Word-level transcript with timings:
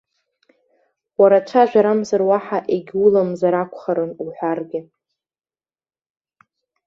Уара 1.19 1.39
цәажәармзар 1.47 2.21
уаҳа 2.29 2.59
егьуламзар 2.73 3.53
акәхарын 3.61 4.11
уҳәаргьы. 4.23 4.79